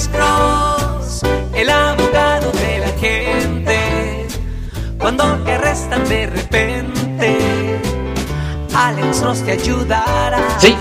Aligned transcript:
Alex 0.00 0.16
Cross, 0.16 1.20
el 1.52 1.68
abogado 1.68 2.50
de 2.52 2.78
la 2.78 2.88
gente. 2.98 4.26
Cuando 4.98 5.24
te 5.44 5.52
arrestan 5.52 6.08
de 6.08 6.26
repente, 6.26 7.78
Alex 8.74 9.20
Cross 9.20 9.44
te 9.44 9.52
ayudará. 9.52 10.58
Sí, 10.58 10.74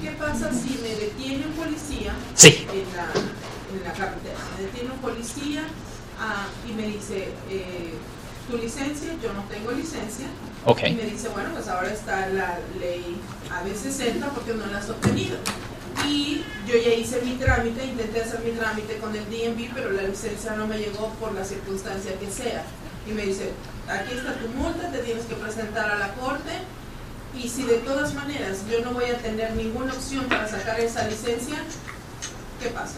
¿Qué 0.00 0.10
pasa 0.12 0.50
si 0.54 0.80
me 0.82 0.88
detiene 0.88 1.44
un 1.48 1.52
policía 1.52 2.14
sí. 2.34 2.66
en 2.72 2.96
la, 2.96 3.12
en 3.12 3.84
la 3.84 3.92
carretera? 3.92 4.38
Me 4.56 4.64
detiene 4.64 4.90
un 4.90 5.00
policía 5.00 5.64
ah, 6.18 6.46
y 6.66 6.72
me 6.72 6.86
dice, 6.86 7.28
eh, 7.50 7.92
tu 8.50 8.56
licencia, 8.56 9.12
yo 9.22 9.34
no 9.34 9.42
tengo 9.50 9.72
licencia. 9.72 10.28
Ok. 10.64 10.80
Y 10.86 10.94
me 10.94 11.04
dice, 11.04 11.28
bueno, 11.28 11.50
pues 11.52 11.68
ahora 11.68 11.92
está 11.92 12.26
la 12.28 12.58
ley 12.80 13.20
AB60 13.50 14.30
porque 14.30 14.54
no 14.54 14.64
la 14.64 14.78
has 14.78 14.88
obtenido. 14.88 15.36
Y 16.08 16.42
yo 16.66 16.74
ya 16.76 16.94
hice 16.94 17.20
mi 17.22 17.32
trámite, 17.32 17.84
intenté 17.84 18.22
hacer 18.22 18.40
mi 18.40 18.52
trámite 18.52 18.96
con 18.96 19.14
el 19.14 19.24
DMV, 19.24 19.74
pero 19.74 19.90
la 19.90 20.02
licencia 20.02 20.52
no 20.52 20.66
me 20.66 20.78
llegó 20.78 21.10
por 21.20 21.34
la 21.34 21.44
circunstancia 21.44 22.12
que 22.18 22.30
sea. 22.30 22.62
Y 23.06 23.12
me 23.12 23.26
dice, 23.26 23.52
aquí 23.88 24.14
está 24.14 24.34
tu 24.34 24.48
multa, 24.48 24.90
te 24.90 24.98
tienes 24.98 25.24
que 25.26 25.34
presentar 25.34 25.90
a 25.90 25.98
la 25.98 26.14
corte. 26.14 26.52
Y 27.36 27.48
si 27.48 27.64
de 27.64 27.78
todas 27.78 28.14
maneras 28.14 28.58
yo 28.70 28.80
no 28.84 28.92
voy 28.92 29.04
a 29.04 29.18
tener 29.18 29.52
ninguna 29.52 29.92
opción 29.92 30.24
para 30.24 30.48
sacar 30.48 30.80
esa 30.80 31.06
licencia, 31.06 31.56
¿qué 32.60 32.70
pasa? 32.70 32.96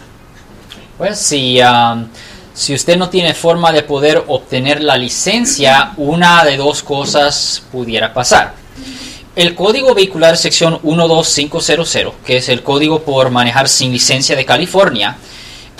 Pues 0.96 1.18
si, 1.18 1.60
um, 1.60 2.06
si 2.54 2.74
usted 2.74 2.96
no 2.96 3.10
tiene 3.10 3.34
forma 3.34 3.72
de 3.72 3.82
poder 3.82 4.24
obtener 4.28 4.82
la 4.82 4.96
licencia, 4.96 5.92
una 5.96 6.44
de 6.44 6.56
dos 6.56 6.82
cosas 6.82 7.62
pudiera 7.72 8.14
pasar. 8.14 8.54
El 9.36 9.54
Código 9.54 9.94
Vehicular 9.94 10.36
sección 10.36 10.80
12500, 10.82 12.14
que 12.26 12.38
es 12.38 12.48
el 12.48 12.64
código 12.64 13.02
por 13.02 13.30
manejar 13.30 13.68
sin 13.68 13.92
licencia 13.92 14.34
de 14.34 14.44
California, 14.44 15.18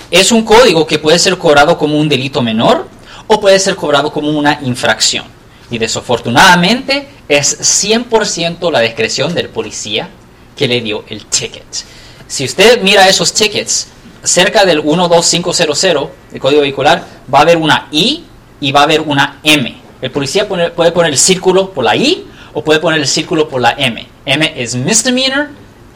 es 0.09 0.31
un 0.31 0.43
código 0.43 0.87
que 0.87 0.99
puede 0.99 1.19
ser 1.19 1.37
cobrado 1.37 1.77
como 1.77 1.99
un 1.99 2.07
delito 2.07 2.41
menor 2.41 2.87
o 3.27 3.41
puede 3.41 3.59
ser 3.59 3.75
cobrado 3.75 4.13
como 4.13 4.29
una 4.29 4.59
infracción. 4.61 5.25
Y 5.69 5.77
desafortunadamente 5.79 7.09
es 7.27 7.59
100% 7.83 8.71
la 8.71 8.79
discreción 8.79 9.33
del 9.33 9.49
policía 9.49 10.09
que 10.55 10.69
le 10.69 10.79
dio 10.79 11.03
el 11.09 11.25
ticket. 11.25 11.65
Si 12.27 12.45
usted 12.45 12.81
mira 12.81 13.09
esos 13.09 13.33
tickets, 13.33 13.87
cerca 14.23 14.63
del 14.63 14.81
12500 14.81 15.81
del 16.31 16.39
código 16.39 16.61
vehicular 16.61 17.05
va 17.33 17.39
a 17.39 17.41
haber 17.41 17.57
una 17.57 17.89
I 17.91 18.23
y 18.61 18.71
va 18.71 18.81
a 18.81 18.83
haber 18.83 19.01
una 19.01 19.41
M. 19.43 19.75
El 20.01 20.11
policía 20.11 20.47
puede 20.47 20.91
poner 20.93 21.11
el 21.11 21.17
círculo 21.17 21.71
por 21.71 21.83
la 21.83 21.97
I 21.97 22.30
o 22.53 22.63
puede 22.63 22.79
poner 22.79 22.99
el 22.99 23.07
círculo 23.07 23.47
por 23.47 23.61
la 23.61 23.75
M. 23.77 24.07
M 24.25 24.53
es 24.55 24.75
misdemeanor 24.75 25.49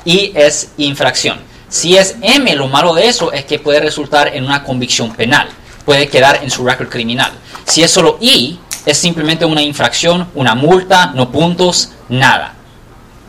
y 0.03 0.31
es 0.35 0.71
infracción. 0.77 1.39
Si 1.69 1.97
es 1.97 2.15
M, 2.21 2.55
lo 2.55 2.67
malo 2.67 2.93
de 2.93 3.07
eso 3.07 3.31
es 3.31 3.45
que 3.45 3.59
puede 3.59 3.79
resultar 3.79 4.35
en 4.35 4.45
una 4.45 4.63
convicción 4.63 5.13
penal. 5.15 5.49
Puede 5.83 6.07
quedar 6.07 6.39
en 6.43 6.49
su 6.49 6.65
récord 6.65 6.89
criminal. 6.89 7.31
Si 7.65 7.83
es 7.83 7.91
solo 7.91 8.17
I, 8.21 8.59
es 8.85 8.97
simplemente 8.97 9.45
una 9.45 9.61
infracción, 9.61 10.29
una 10.35 10.55
multa, 10.55 11.07
no 11.07 11.31
puntos, 11.31 11.91
nada. 12.09 12.53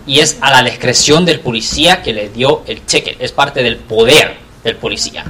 Y 0.07 0.21
es 0.21 0.37
a 0.41 0.51
la 0.51 0.63
discreción 0.63 1.25
del 1.25 1.41
policía 1.41 2.03
que 2.03 2.13
le 2.13 2.29
dio 2.29 2.63
el 2.67 2.83
ticket. 2.83 3.17
Es 3.21 3.33
parte 3.33 3.63
del 3.63 3.77
poder 3.77 4.37
del 4.63 4.77
policía. 4.77 5.25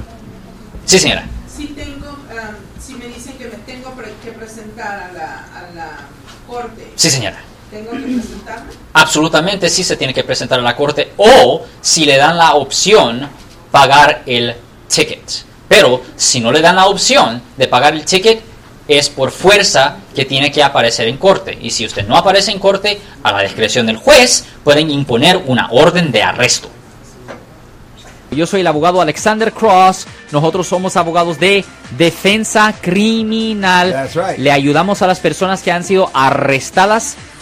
Sí, 0.85 0.99
señora. 0.99 1.25
Si 1.53 1.67
tengo, 1.67 2.17
ah, 2.29 2.51
si 2.79 2.93
me 2.95 3.07
dicen 3.07 3.37
que 3.37 3.45
me 3.45 3.57
tengo 3.65 3.93
que 4.23 4.31
presentar 4.31 5.09
a 5.09 5.13
la, 5.13 5.45
a 5.55 5.75
la 5.75 5.99
corte, 6.47 6.91
Sí, 6.95 7.09
señora. 7.09 7.41
¿Tengo 7.69 7.91
que 7.91 7.97
presentarme? 7.97 8.71
Absolutamente 8.93 9.69
sí 9.69 9.83
se 9.83 9.97
tiene 9.97 10.13
que 10.13 10.23
presentar 10.23 10.59
a 10.59 10.63
la 10.63 10.75
corte 10.75 11.13
o 11.17 11.65
si 11.81 12.05
le 12.05 12.17
dan 12.17 12.37
la 12.37 12.55
opción 12.55 13.29
pagar 13.71 14.23
el 14.25 14.55
ticket. 14.87 15.47
Pero 15.67 16.01
si 16.15 16.39
no 16.39 16.51
le 16.51 16.61
dan 16.61 16.77
la 16.77 16.87
opción 16.87 17.41
de 17.57 17.67
pagar 17.67 17.93
el 17.93 18.05
ticket 18.05 18.41
es 18.87 19.09
por 19.09 19.31
fuerza 19.31 19.97
que 20.15 20.25
tiene 20.25 20.51
que 20.51 20.63
aparecer 20.63 21.07
en 21.07 21.17
corte. 21.17 21.57
Y 21.61 21.71
si 21.71 21.85
usted 21.85 22.07
no 22.07 22.15
aparece 22.15 22.51
en 22.51 22.59
corte, 22.59 22.99
a 23.21 23.31
la 23.31 23.41
discreción 23.41 23.85
del 23.85 23.97
juez 23.97 24.45
pueden 24.63 24.89
imponer 24.89 25.41
una 25.45 25.69
orden 25.71 26.11
de 26.11 26.23
arresto. 26.23 26.69
Yo 28.31 28.45
soy 28.45 28.61
el 28.61 28.67
abogado 28.67 29.01
Alexander 29.01 29.53
Cross. 29.53 30.05
Nosotros 30.31 30.67
somos 30.67 30.97
abogados 30.97 31.39
de 31.39 31.63
defensa 31.97 32.73
criminal. 32.79 33.91
That's 33.91 34.15
right. 34.15 34.37
Le 34.37 34.51
ayudamos 34.51 35.01
a 35.01 35.07
las 35.07 35.19
personas 35.19 35.61
que 35.63 35.71
han 35.71 35.83
sido 35.83 36.11
arrestadas 36.13 37.15